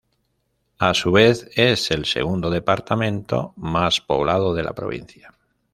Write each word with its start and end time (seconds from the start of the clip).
A 0.79 0.95
su 0.95 1.11
vez 1.11 1.47
es 1.55 1.91
el 1.91 2.05
segundo 2.05 2.49
departamento 2.49 3.53
más 3.57 4.01
poblado 4.01 4.55
de 4.55 4.63
la 4.63 4.73
provincia. 4.73 5.35